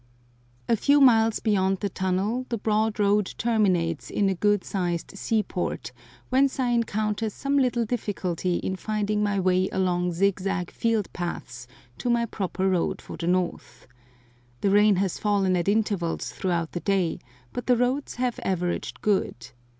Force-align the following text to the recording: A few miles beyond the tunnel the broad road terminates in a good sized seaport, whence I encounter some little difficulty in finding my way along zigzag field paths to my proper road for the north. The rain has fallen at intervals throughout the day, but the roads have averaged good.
A 0.67 0.75
few 0.75 0.99
miles 0.99 1.39
beyond 1.39 1.79
the 1.81 1.87
tunnel 1.87 2.47
the 2.49 2.57
broad 2.57 2.99
road 2.99 3.35
terminates 3.37 4.09
in 4.09 4.29
a 4.29 4.33
good 4.33 4.63
sized 4.63 5.15
seaport, 5.15 5.91
whence 6.29 6.59
I 6.59 6.69
encounter 6.69 7.29
some 7.29 7.55
little 7.59 7.85
difficulty 7.85 8.55
in 8.55 8.77
finding 8.77 9.21
my 9.21 9.39
way 9.39 9.69
along 9.71 10.13
zigzag 10.13 10.71
field 10.71 11.13
paths 11.13 11.67
to 11.99 12.09
my 12.09 12.25
proper 12.25 12.67
road 12.67 12.99
for 12.99 13.15
the 13.15 13.27
north. 13.27 13.85
The 14.61 14.71
rain 14.71 14.95
has 14.95 15.19
fallen 15.19 15.55
at 15.55 15.67
intervals 15.69 16.31
throughout 16.31 16.71
the 16.71 16.79
day, 16.79 17.19
but 17.53 17.67
the 17.67 17.77
roads 17.77 18.15
have 18.15 18.39
averaged 18.43 19.01
good. 19.01 19.51